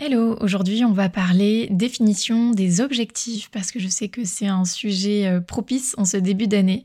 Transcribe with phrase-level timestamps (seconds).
[0.00, 4.64] Hello, aujourd'hui on va parler définition des objectifs parce que je sais que c'est un
[4.64, 6.84] sujet euh, propice en ce début d'année.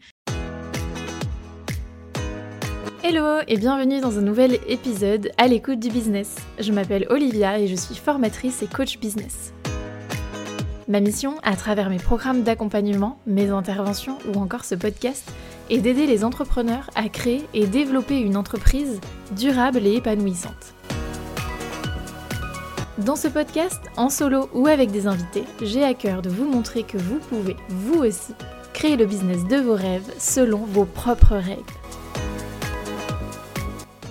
[3.03, 6.35] Hello et bienvenue dans un nouvel épisode à l'écoute du business.
[6.59, 9.53] Je m'appelle Olivia et je suis formatrice et coach business.
[10.87, 15.31] Ma mission, à travers mes programmes d'accompagnement, mes interventions ou encore ce podcast,
[15.71, 19.01] est d'aider les entrepreneurs à créer et développer une entreprise
[19.35, 20.75] durable et épanouissante.
[23.05, 26.83] Dans ce podcast, en solo ou avec des invités, j'ai à cœur de vous montrer
[26.83, 28.33] que vous pouvez, vous aussi,
[28.73, 31.63] créer le business de vos rêves selon vos propres règles.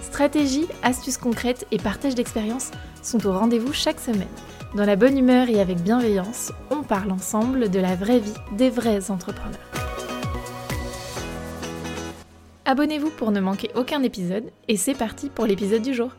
[0.00, 2.70] Stratégie, astuces concrètes et partage d'expériences
[3.02, 4.26] sont au rendez-vous chaque semaine.
[4.74, 8.70] Dans la bonne humeur et avec bienveillance, on parle ensemble de la vraie vie des
[8.70, 9.58] vrais entrepreneurs.
[12.64, 16.12] Abonnez-vous pour ne manquer aucun épisode et c'est parti pour l'épisode du jour.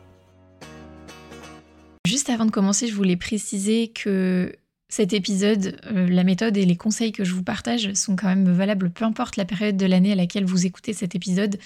[2.10, 4.52] Juste avant de commencer, je voulais préciser que
[4.88, 8.50] cet épisode, euh, la méthode et les conseils que je vous partage sont quand même
[8.50, 11.60] valables peu importe la période de l'année à laquelle vous écoutez cet épisode.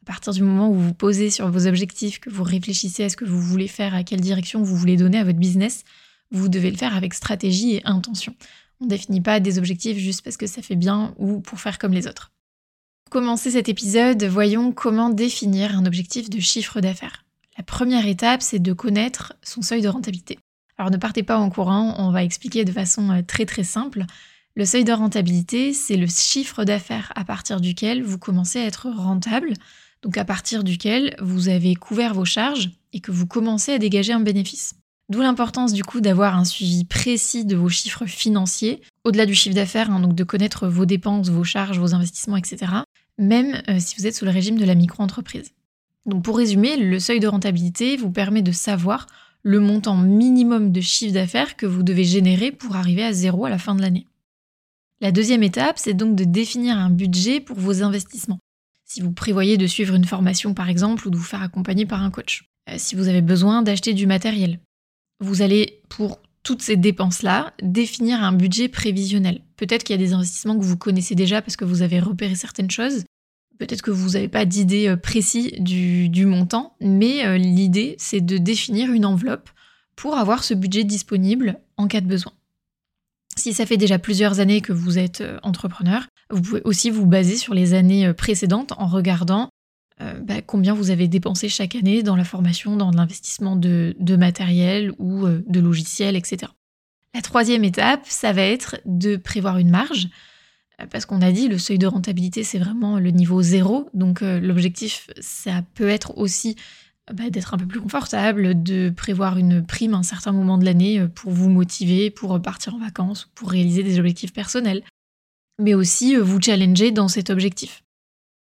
[0.00, 3.10] À partir du moment où vous vous posez sur vos objectifs, que vous réfléchissez à
[3.10, 5.84] ce que vous voulez faire, à quelle direction vous voulez donner à votre business,
[6.30, 8.34] vous devez le faire avec stratégie et intention.
[8.80, 11.78] On ne définit pas des objectifs juste parce que ça fait bien ou pour faire
[11.78, 12.32] comme les autres.
[13.04, 17.26] Pour commencer cet épisode, voyons comment définir un objectif de chiffre d'affaires.
[17.60, 20.38] La première étape, c'est de connaître son seuil de rentabilité.
[20.78, 24.06] Alors ne partez pas en courant, on va expliquer de façon euh, très très simple.
[24.54, 28.88] Le seuil de rentabilité, c'est le chiffre d'affaires à partir duquel vous commencez à être
[28.88, 29.52] rentable,
[30.00, 34.14] donc à partir duquel vous avez couvert vos charges et que vous commencez à dégager
[34.14, 34.72] un bénéfice.
[35.10, 39.54] D'où l'importance du coup d'avoir un suivi précis de vos chiffres financiers, au-delà du chiffre
[39.54, 42.72] d'affaires, hein, donc de connaître vos dépenses, vos charges, vos investissements, etc.
[43.18, 45.52] Même euh, si vous êtes sous le régime de la micro-entreprise.
[46.06, 49.06] Donc pour résumer, le seuil de rentabilité vous permet de savoir
[49.42, 53.50] le montant minimum de chiffre d'affaires que vous devez générer pour arriver à zéro à
[53.50, 54.06] la fin de l'année.
[55.00, 58.38] La deuxième étape, c'est donc de définir un budget pour vos investissements.
[58.84, 62.02] Si vous prévoyez de suivre une formation par exemple ou de vous faire accompagner par
[62.02, 62.44] un coach.
[62.68, 64.60] Euh, si vous avez besoin d'acheter du matériel.
[65.20, 69.42] Vous allez, pour toutes ces dépenses-là, définir un budget prévisionnel.
[69.56, 72.34] Peut-être qu'il y a des investissements que vous connaissez déjà parce que vous avez repéré
[72.34, 73.04] certaines choses,
[73.60, 78.38] Peut-être que vous n'avez pas d'idée euh, précise du, montant, mais euh, l'idée, c'est de
[78.38, 79.50] définir une enveloppe
[79.96, 82.32] pour avoir ce budget disponible en cas de besoin.
[83.36, 87.04] Si ça fait déjà plusieurs années que vous êtes euh, entrepreneur, vous pouvez aussi vous
[87.04, 89.50] baser sur les années précédentes en regardant
[90.22, 94.92] bah, combien vous avez dépensé chaque année dans la formation, dans l'investissement de, de, matériel
[94.98, 96.50] ou de logiciels, etc.
[97.14, 100.08] La troisième étape, ça va être de prévoir une marge.
[100.90, 103.88] Parce qu'on a dit, le seuil de rentabilité, c'est vraiment le niveau zéro.
[103.94, 106.56] Donc euh, l'objectif, ça peut être aussi
[107.12, 110.64] bah, d'être un peu plus confortable, de prévoir une prime à un certain moment de
[110.64, 114.82] l'année euh, pour vous motiver, pour partir en vacances, pour réaliser des objectifs personnels.
[115.60, 117.82] Mais aussi euh, vous challenger dans cet objectif.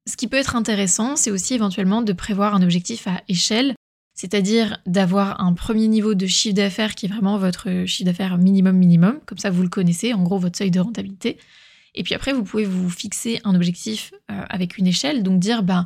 [0.08, 3.76] Ce qui peut être intéressant, c'est aussi éventuellement de prévoir un objectif à échelle,
[4.16, 8.76] c'est-à-dire d'avoir un premier niveau de chiffre d'affaires qui est vraiment votre chiffre d'affaires minimum
[8.76, 11.38] minimum, comme ça vous le connaissez, en gros votre seuil de rentabilité.
[11.96, 15.64] Et puis après, vous pouvez vous fixer un objectif euh, avec une échelle, donc dire,
[15.64, 15.86] ben,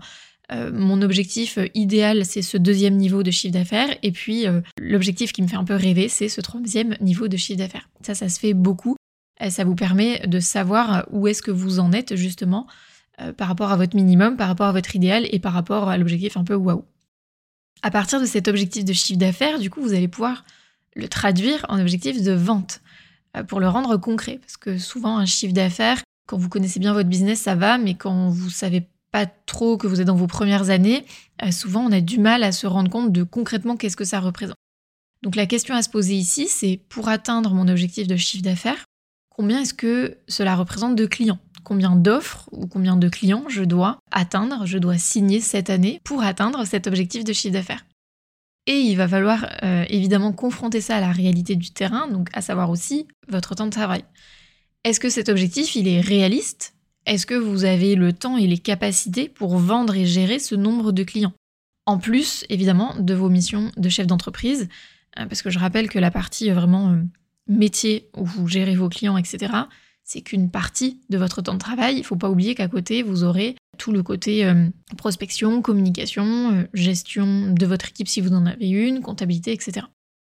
[0.52, 4.46] euh, mon objectif euh, idéal, c'est ce deuxième niveau de chiffre d'affaires, et puis
[4.80, 7.90] l'objectif qui me fait un peu rêver, c'est ce troisième niveau de chiffre d'affaires.
[8.02, 8.96] Ça, ça se fait beaucoup.
[9.50, 12.68] ça vous permet de savoir où est-ce que vous en êtes justement
[13.38, 16.35] par rapport à votre minimum, par rapport à votre idéal et par rapport à l'objectif
[16.35, 16.84] un peu waouh.
[17.84, 20.46] À partir de cet objectif de chiffre d'affaires, du coup, vous allez pouvoir
[20.96, 22.81] le traduire en objectif de vente.
[23.35, 24.38] Euh, pour le rendre concret.
[24.39, 27.95] Parce que souvent, un chiffre d'affaires, quand vous connaissez bien votre business, ça va, mais
[27.95, 31.05] quand vous savez pas trop que vous êtes dans vos premières années,
[31.43, 34.19] euh, souvent on a du mal à se rendre compte de concrètement qu'est-ce que ça
[34.19, 34.57] représente.
[35.22, 38.85] Donc la question à se poser ici, c'est pour atteindre mon objectif de chiffre d'affaires,
[39.29, 41.39] combien est-ce que cela représente de clients?
[41.63, 46.23] Combien d'offres ou combien de clients je dois atteindre, je dois signer cette année pour
[46.23, 47.85] atteindre cet objectif de chiffre d'affaires?
[48.66, 52.41] Et il va falloir euh, évidemment confronter ça à la réalité du terrain, donc à
[52.41, 54.03] savoir aussi votre temps de travail.
[54.84, 56.76] Est-ce que cet objectif, il est réaliste?
[57.05, 60.91] Est-ce que vous avez le temps et les capacités pour vendre et gérer ce nombre
[60.91, 61.34] de clients?
[61.85, 64.70] En plus, évidemment, de vos missions de chef d'entreprise,
[65.20, 66.97] euh, parce que je rappelle que la partie euh, vraiment
[67.47, 69.53] métier où vous gérez vos clients, etc.,
[70.05, 71.96] c'est qu'une partie de votre temps de travail.
[71.96, 74.67] Il ne faut pas oublier qu'à côté, vous aurez tout le côté euh,
[74.97, 79.87] prospection, communication, euh, gestion de votre équipe si vous en avez une, comptabilité, etc.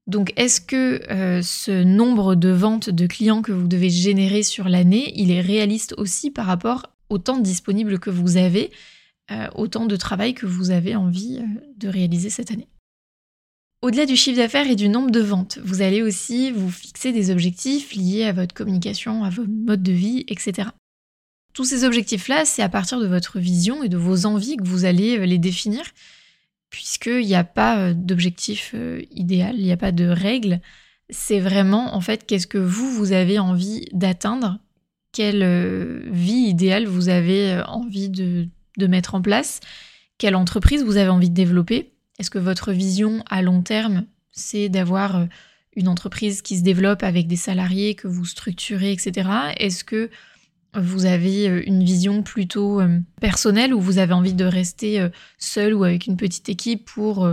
[0.07, 4.69] Donc est-ce que euh, ce nombre de ventes de clients que vous devez générer sur
[4.69, 8.71] l'année, il est réaliste aussi par rapport au temps disponible que vous avez,
[9.55, 11.41] au temps de travail que vous avez envie
[11.77, 12.69] de réaliser cette année?
[13.83, 17.31] Au-delà du chiffre d'affaires et du nombre de ventes, vous allez aussi vous fixer des
[17.31, 20.69] objectifs liés à votre communication, à votre mode de vie, etc.
[21.53, 24.85] Tous ces objectifs-là, c'est à partir de votre vision et de vos envies que vous
[24.85, 25.83] allez euh, les définir,
[26.71, 30.61] puisqu'il n'y a pas euh, d'objectif euh, idéal, il n'y a pas de règle.
[31.09, 34.61] C'est vraiment, en fait, qu'est-ce que vous, vous avez envie d'atteindre,
[35.13, 38.47] quelle vie idéale vous avez envie de,
[38.79, 39.59] de mettre en place,
[40.19, 41.95] quelle entreprise vous avez envie de développer.
[42.21, 45.27] Est-ce que votre vision à long terme, c'est d'avoir
[45.75, 49.29] une entreprise qui se développe avec des salariés que vous structurez, etc.
[49.57, 50.11] Est-ce que
[50.75, 55.09] vous avez euh, une vision plutôt euh, personnelle où vous avez envie de rester euh,
[55.39, 57.29] seul ou avec une petite équipe pour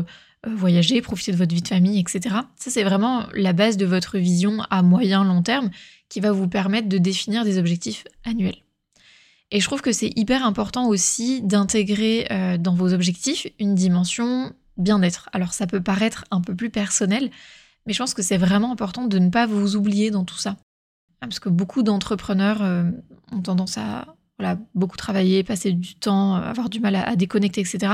[0.45, 2.36] voyager, profiter de votre vie de famille, etc.
[2.56, 5.72] Ça, c'est vraiment la base de votre vision à moyen long terme
[6.10, 8.57] qui va vous permettre de définir des objectifs annuels.
[9.51, 12.28] Et je trouve que c'est hyper important aussi d'intégrer
[12.60, 15.30] dans vos objectifs une dimension bien-être.
[15.33, 17.30] Alors ça peut paraître un peu plus personnel,
[17.86, 20.56] mais je pense que c'est vraiment important de ne pas vous oublier dans tout ça.
[21.19, 22.62] Parce que beaucoup d'entrepreneurs
[23.31, 24.06] ont tendance à
[24.75, 27.94] beaucoup travailler, passer du temps, euh, avoir du mal à, déconnecter, etc.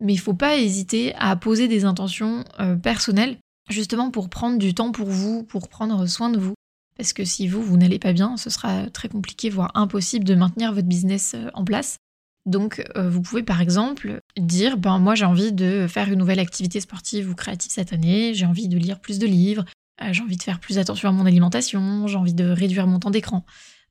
[0.00, 3.38] Mais il ne faut pas hésiter à poser des intentions euh, personnelles,
[3.70, 6.54] justement pour prendre du temps pour vous, pour prendre soin de vous.
[6.96, 10.34] Parce que si vous, vous n'allez pas bien, ce sera très compliqué, voire impossible de
[10.34, 11.96] maintenir votre business euh, en place.
[12.44, 16.80] Donc, vous pouvez par exemple dire, ben moi j'ai envie de faire une nouvelle activité
[16.80, 19.64] sportive ou créative cette année, j'ai envie de lire plus de livres,
[20.10, 23.12] j'ai envie de faire plus attention à mon alimentation, j'ai envie de réduire mon temps
[23.12, 23.44] d'écran.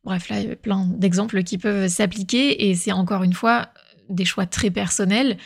[0.03, 3.69] Bref, là, il y a plein d'exemples qui peuvent s'appliquer et c'est encore une fois
[4.09, 5.37] des choix très personnels.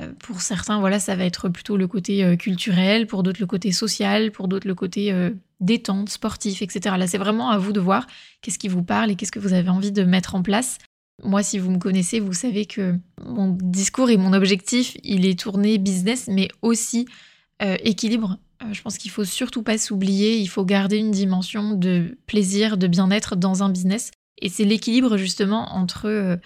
[0.00, 3.46] Euh, pour certains, voilà, ça va être plutôt le côté euh, culturel, pour d'autres le
[3.46, 5.30] côté social, pour d'autres le côté euh,
[5.60, 6.96] détente, sportif, etc.
[6.98, 8.06] Là, c'est vraiment à vous de voir
[8.42, 10.78] qu'est-ce qui vous parle et qu'est-ce que vous avez envie de mettre en place.
[11.24, 12.94] Moi, si vous me connaissez, vous savez que
[13.24, 17.06] mon discours et mon objectif, il est tourné business, mais aussi
[17.58, 22.18] équilibre euh, je pense qu'il faut surtout pas s'oublier, il faut garder une dimension de
[22.26, 24.10] plaisir, de bien-être dans un business.
[24.38, 26.36] Et c'est l'équilibre justement entre euh,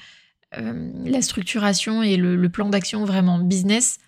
[0.56, 3.98] euh, la structuration et le, plan d'action vraiment business,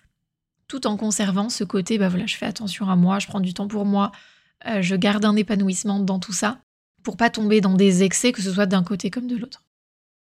[0.67, 3.53] tout en conservant ce côté, bah voilà, je fais attention à moi, je prends du
[3.53, 4.11] temps pour moi,
[4.79, 6.59] je garde un épanouissement dans tout ça,
[7.03, 9.63] pour pas tomber dans des excès, que ce soit d'un côté comme de l'autre.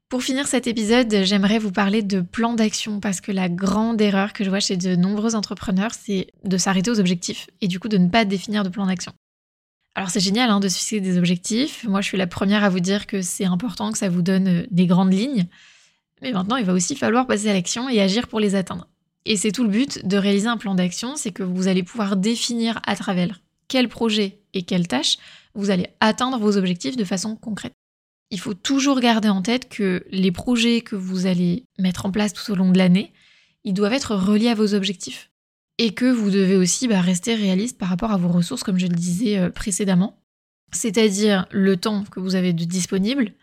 [0.09, 4.31] Pour finir cet épisode, j'aimerais vous parler de plan d'action parce que la grande erreur
[4.31, 7.89] que je vois chez de nombreux entrepreneurs, c'est de s'arrêter aux objectifs et du coup
[7.89, 9.11] de ne pas définir de plan d'action.
[9.95, 11.83] Alors c'est génial hein, de se fixer des objectifs.
[11.83, 14.47] Moi, je suis la première à vous dire que c'est important que ça vous donne
[14.47, 15.45] euh, des grandes lignes.
[16.21, 18.87] Mais maintenant, il va aussi falloir passer à l'action et agir pour les atteindre.
[19.25, 22.15] Et c'est tout le but de réaliser un plan d'action, c'est que vous allez pouvoir
[22.15, 25.17] définir à travers quel projet et quelles tâches
[25.53, 27.73] vous allez atteindre vos objectifs de façon concrète
[28.29, 32.33] il faut toujours garder en tête que les projets que vous allez mettre en place
[32.33, 33.13] tout au long de l'année,
[33.63, 35.29] ils doivent être reliés à vos objectifs.
[35.77, 38.87] Et que vous devez aussi bah, rester réaliste par rapport à vos ressources, comme je
[38.87, 40.19] le disais euh, précédemment.
[40.71, 43.33] C'est-à-dire le temps que vous avez de disponible,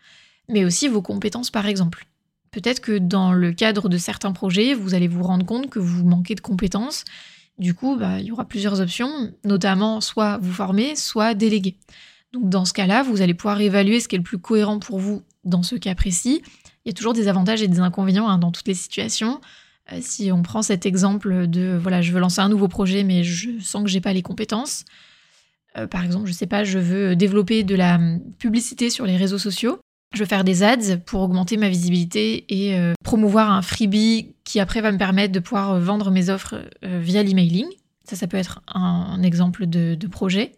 [0.48, 2.06] mais aussi vos compétences par exemple.
[2.50, 6.04] Peut-être que dans le cadre de certains projets, vous allez vous rendre compte que vous
[6.04, 7.04] manquez de compétences.
[7.58, 11.76] Du coup, bah, il y aura plusieurs options, notamment soit vous former, soit déléguer.
[12.34, 14.98] Donc dans ce cas-là, vous allez pouvoir évaluer ce qui est le plus cohérent pour
[14.98, 16.42] vous dans ce cas précis.
[16.84, 19.40] Il y a toujours des avantages et des inconvénients hein, dans toutes les situations.
[19.92, 23.22] Euh, si on prend cet exemple de voilà, je veux lancer un nouveau projet mais
[23.22, 24.84] je sens que j'ai pas les compétences.
[25.78, 29.16] Euh, par exemple, je sais pas, je veux développer de la hum, publicité sur les
[29.16, 29.78] réseaux sociaux.
[30.12, 34.58] Je veux faire des ads pour augmenter ma visibilité et euh, promouvoir un freebie qui
[34.60, 37.66] après va me permettre de pouvoir vendre mes offres via l'emailing.
[38.04, 40.52] Ça, ça peut être un, exemple de projet.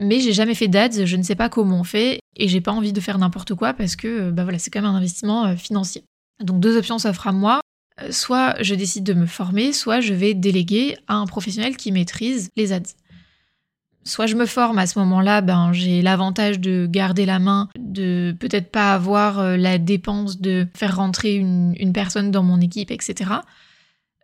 [0.00, 2.72] Mais j'ai jamais fait d'ads, je ne sais pas comment on fait et j'ai pas
[2.72, 5.46] envie de faire n'importe quoi parce que euh, bah voilà, c'est quand même un investissement
[5.46, 6.04] euh, financier.
[6.42, 7.60] Donc deux options s'offrent à moi.
[8.00, 11.92] Euh, soit je décide de me former, soit je vais déléguer à un professionnel qui
[11.92, 12.82] maîtrise les ads.
[14.04, 18.34] Soit je me forme à ce moment-là, ben j'ai l'avantage de garder la main, de
[18.40, 23.30] peut-être pas avoir la dépense de faire rentrer une personne dans mon équipe, etc.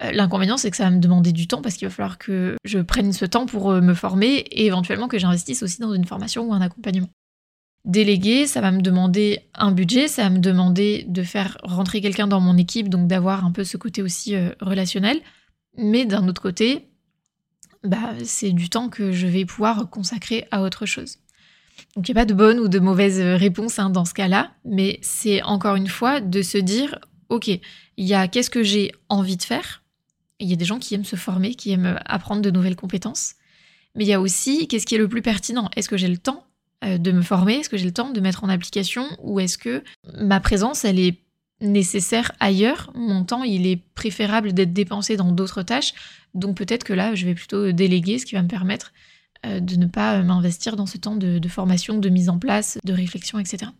[0.02, 2.56] Euh, l'inconvénient, c'est que ça va me demander du temps parce qu'il va falloir que
[2.64, 6.04] je prenne ce temps pour euh, me former et éventuellement que j'investisse aussi dans une
[6.04, 7.08] formation ou un accompagnement.
[7.84, 12.26] Déléguer, ça va me demander un budget, ça va me demander de faire rentrer quelqu'un
[12.26, 15.20] dans mon équipe, donc d'avoir un peu ce côté aussi euh, relationnel.
[15.76, 16.88] Mais d'un autre côté,
[17.82, 21.18] bah, c'est du temps que je vais pouvoir consacrer à autre chose.
[21.96, 24.52] Donc il n'y a pas de bonne ou de mauvaise réponse hein, dans ce cas-là,
[24.64, 27.60] mais c'est encore une fois de se dire, ok, il
[28.06, 29.82] y a qu'est-ce que j'ai envie de faire,
[30.40, 33.34] il y a des gens qui aiment se former, qui aiment apprendre de nouvelles compétences.
[33.94, 35.70] Mais il y a aussi qu'est-ce qui est le plus pertinent?
[35.76, 36.46] Est-ce que j'ai le temps
[36.84, 37.54] euh, de me former?
[37.54, 39.06] Est-ce que j'ai le temps de mettre en application?
[39.22, 39.82] Ou est-ce que
[40.14, 41.18] ma présence, elle est
[41.60, 42.92] nécessaire ailleurs?
[42.94, 45.94] Mon temps, il est préférable d'être dépensé dans d'autres tâches.
[46.34, 48.92] Donc peut-être que là, je vais plutôt déléguer, ce qui va me permettre
[49.46, 52.92] euh, de ne pas m'investir dans ce temps de, formation, de mise en place, de
[52.92, 53.72] réflexion, etc.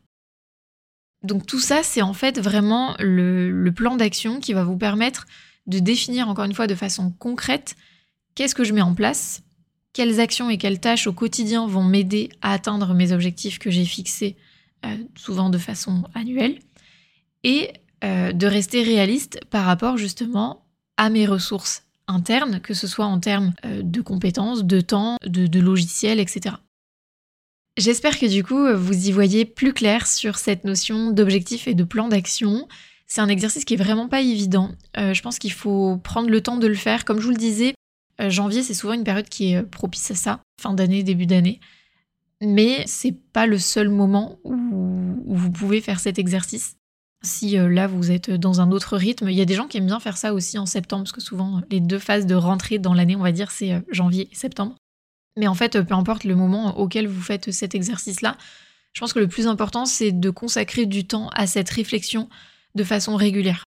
[1.23, 5.27] Donc tout ça, c'est en fait vraiment le plan d'action qui va vous permettre
[5.69, 7.77] de définir encore une fois de façon concrète
[8.35, 9.43] qu'est-ce que je mets en place,
[9.93, 13.85] quelles actions et quelles tâches au quotidien vont m'aider à atteindre mes objectifs que j'ai
[13.85, 14.37] fixés
[14.87, 16.61] euh, souvent de façon annuelle,
[17.43, 17.73] et
[18.05, 20.65] euh, de rester réaliste par rapport justement
[20.97, 25.49] à mes ressources internes, que ce soit en termes euh, de compétences, de temps, de,
[25.49, 26.55] de logiciels, etc.
[27.77, 31.85] J'espère que du coup, vous y voyez plus clair sur cette notion d'objectif et de
[31.85, 32.69] plan d'action.
[33.09, 34.71] C'est un exercice qui est vraiment pas évident.
[34.95, 37.05] je pense qu'il faut prendre le temps de le faire.
[37.05, 37.75] Comme je vous le disais,
[38.21, 41.59] janvier, c'est souvent une période qui est propice à ça, fin d'année, début d'année.
[42.41, 44.55] Mais c'est pas le seul moment où,
[45.27, 46.77] vous pouvez faire cet exercice.
[47.23, 49.79] Si euh, là vous êtes dans un autre rythme, il y a des gens qui
[49.79, 52.79] aiment bien faire ça aussi en septembre, parce que souvent les deux phases de rentrée
[52.79, 54.77] dans l'année, on va dire, c'est euh, janvier et septembre.
[55.37, 58.37] Mais en fait, peu importe le moment auquel vous faites cet exercice-là,
[58.93, 62.29] je pense que le plus important, c'est de consacrer du temps à cette réflexion
[62.75, 63.65] de façon régulière.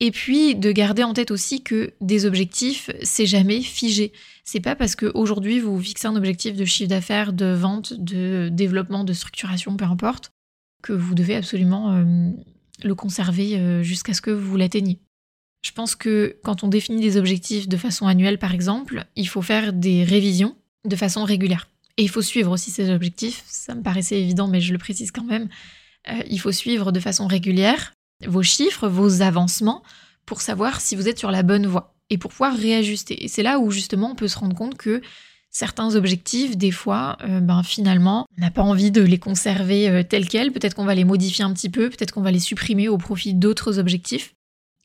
[0.00, 4.12] Et puis de garder en tête aussi que des objectifs, c'est jamais figé.
[4.44, 9.02] C'est pas parce qu'aujourd'hui vous fixez un objectif de chiffre d'affaires, de vente, de développement,
[9.02, 10.30] de structuration, peu importe,
[10.82, 12.30] que vous devez absolument euh,
[12.84, 15.00] le conserver euh, jusqu'à ce que vous l'atteigniez.
[15.62, 19.42] Je pense que quand on définit des objectifs de façon annuelle, par exemple, il faut
[19.42, 21.68] faire des révisions de façon régulière.
[21.96, 23.42] Et il faut suivre aussi ces objectifs.
[23.48, 25.48] Ça me paraissait évident, mais je le précise quand même.
[26.08, 27.92] Euh, il faut suivre de façon régulière
[28.26, 29.82] vos chiffres, vos avancements,
[30.26, 33.24] pour savoir si vous êtes sur la bonne voie et pour pouvoir réajuster.
[33.24, 35.02] Et c'est là où justement on peut se rendre compte que
[35.50, 40.02] certains objectifs, des fois, euh, ben finalement, on n'a pas envie de les conserver euh,
[40.02, 40.52] tels quels.
[40.52, 43.34] Peut-être qu'on va les modifier un petit peu, peut-être qu'on va les supprimer au profit
[43.34, 44.34] d'autres objectifs.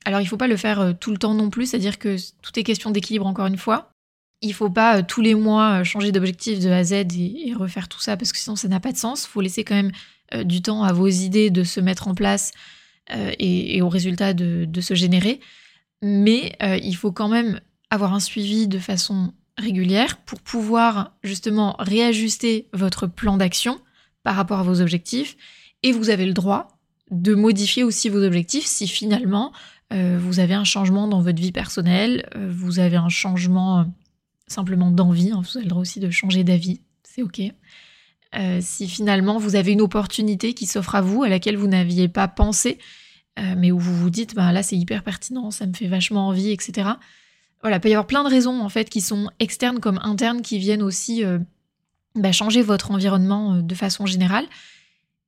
[0.06, 2.18] Alors il ne faut pas le faire euh, tout le temps non plus, c'est-à-dire que
[2.42, 3.90] tout est question d'équilibre encore une fois.
[4.42, 7.88] Il ne faut pas tous les mois changer d'objectif de A à Z et, refaire
[7.88, 9.24] tout ça parce que sinon ça n'a pas de sens.
[9.24, 9.92] Il faut laisser quand même
[10.44, 12.52] du temps à vos idées de se mettre en place,
[13.12, 15.40] euh, et, au résultat de, se générer.
[16.02, 21.76] Mais euh, il faut quand même avoir un suivi de façon régulière pour pouvoir justement
[21.80, 23.80] réajuster votre plan d'action
[24.24, 25.36] par rapport à vos objectifs.
[25.84, 26.80] Et vous avez le droit
[27.12, 29.52] de modifier aussi vos objectifs si finalement
[29.92, 33.86] euh, vous avez un changement dans votre vie personnelle, vous avez un changement
[34.48, 37.42] simplement d'envie, hein, vous avez le droit aussi de changer d'avis, c'est ok.
[38.36, 42.08] Euh, si finalement vous avez une opportunité qui s'offre à vous, à laquelle vous n'aviez
[42.08, 42.80] pas pensé,
[43.40, 46.28] euh, mais où vous vous dites, bah, là c'est hyper pertinent, ça me fait vachement
[46.30, 46.90] envie, etc.
[47.62, 50.42] Voilà, il peut y avoir plein de raisons en fait qui sont externes comme internes
[50.42, 51.38] qui viennent aussi euh,
[52.16, 54.46] bah, changer votre environnement de façon générale.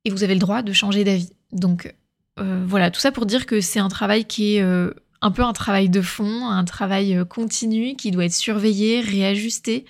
[0.04, 1.30] Et vous avez le droit de changer d'avis.
[1.52, 1.92] Donc
[2.36, 5.88] voilà, tout ça pour dire que c'est un travail qui est un peu un travail
[5.88, 9.86] de fond, un travail continu qui doit être surveillé, réajusté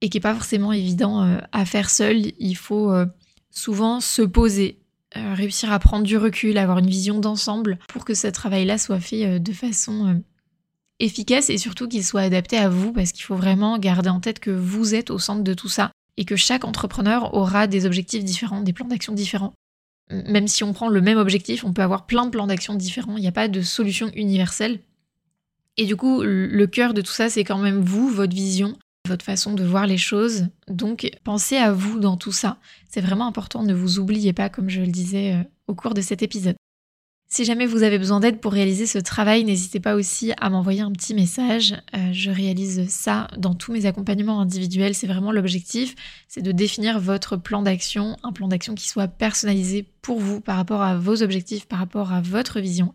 [0.00, 2.32] et qui n'est pas forcément évident euh, à faire seul.
[2.38, 3.06] Il faut euh,
[3.50, 4.78] souvent se poser,
[5.16, 9.00] euh, réussir à prendre du recul, avoir une vision d'ensemble pour que ce travail-là soit
[9.00, 10.22] fait de façon
[11.00, 14.40] efficace et surtout qu'il soit adapté à vous parce qu'il faut vraiment garder en tête
[14.40, 18.24] que vous êtes au centre de tout ça et que chaque entrepreneur aura des objectifs
[18.24, 19.54] différents, des plans d'action différents.
[20.10, 23.16] Même si on prend le même objectif, on peut avoir plein de plans d'action différents,
[23.16, 24.80] il n'y a pas de solution universelle.
[25.76, 28.74] Et du coup, le cœur de tout ça, c'est quand même vous, votre vision,
[29.08, 30.46] votre façon de voir les choses.
[30.68, 32.58] Donc pensez à vous dans tout ça.
[32.88, 36.00] C'est vraiment important, ne vous oubliez pas, comme je le disais euh, au cours de
[36.00, 36.56] cet épisode.
[37.30, 40.80] Si jamais vous avez besoin d'aide pour réaliser ce travail, n'hésitez pas aussi à m'envoyer
[40.80, 41.74] un petit message.
[41.94, 44.94] Euh, je réalise ça dans tous mes accompagnements individuels.
[44.94, 45.94] C'est vraiment l'objectif,
[46.26, 50.56] c'est de définir votre plan d'action, un plan d'action qui soit personnalisé pour vous par
[50.56, 52.94] rapport à vos objectifs, par rapport à votre vision.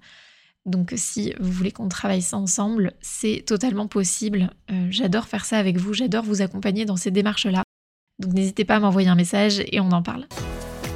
[0.65, 4.51] Donc si vous voulez qu'on travaille ça ensemble, c'est totalement possible.
[4.72, 7.63] Euh, j'adore faire ça avec vous, j'adore vous accompagner dans ces démarches-là.
[8.20, 10.27] Donc n'hésitez pas à m'envoyer un message et on en parle.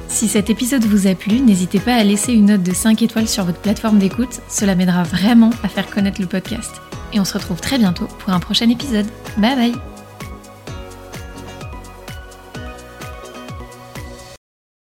[0.08, 3.28] Si cet épisode vous a plu, n'hésitez pas à laisser une note de 5 étoiles
[3.28, 6.72] sur votre plateforme d'écoute, cela m'aidera vraiment à faire connaître le podcast.
[7.12, 9.06] Et on se retrouve très bientôt pour un prochain épisode.
[9.36, 9.97] Bye bye